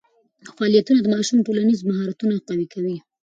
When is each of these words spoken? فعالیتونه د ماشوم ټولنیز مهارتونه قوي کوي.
فعالیتونه 0.55 0.99
د 1.01 1.07
ماشوم 1.13 1.39
ټولنیز 1.47 1.79
مهارتونه 1.89 2.35
قوي 2.47 2.67
کوي. 2.73 2.95